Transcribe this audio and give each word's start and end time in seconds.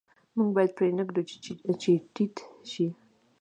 موږ 0.37 0.49
باید 0.55 0.71
پرې 0.77 0.89
نه 0.97 1.03
ږدو 1.07 1.21
چې 1.83 1.91
ټیټ 2.13 2.35
شو. 2.71 2.87